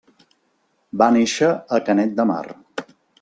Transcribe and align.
Va 1.01 1.09
néixer 1.17 1.51
a 1.77 1.81
Canet 1.91 2.17
de 2.21 2.27
Mar. 2.31 2.43